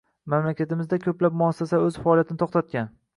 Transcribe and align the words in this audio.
Mamlakatimizda 0.33 0.97
koʻplab 1.03 1.37
muassasalar 1.41 1.85
oʻz 1.91 1.99
faoliyatini 2.07 2.43
toʻxtatgan 2.43 2.91